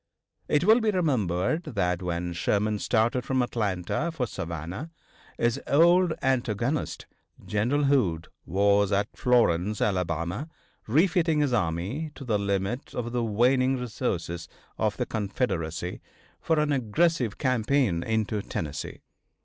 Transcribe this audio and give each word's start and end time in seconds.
It 0.47 0.63
will 0.63 0.81
be 0.81 0.89
remembered 0.89 1.61
that 1.63 2.01
when 2.01 2.33
Sherman 2.33 2.79
started 2.79 3.23
from 3.23 3.43
Atlanta 3.43 4.11
for 4.11 4.25
Savannah 4.25 4.89
his 5.37 5.61
old 5.67 6.13
antagonist, 6.23 7.05
General 7.45 7.83
Hood, 7.83 8.27
was 8.43 8.91
at 8.91 9.15
Florence, 9.15 9.79
Alabama, 9.79 10.49
refitting 10.87 11.41
his 11.41 11.53
army 11.53 12.09
to 12.15 12.25
the 12.25 12.39
limit 12.39 12.95
of 12.95 13.11
the 13.11 13.23
waning 13.23 13.77
resources 13.77 14.47
of 14.75 14.97
the 14.97 15.05
Confederacy, 15.05 16.01
for 16.39 16.57
an 16.59 16.71
aggressive 16.71 17.37
campaign 17.37 18.01
into 18.01 18.41
Tennessee. 18.41 19.01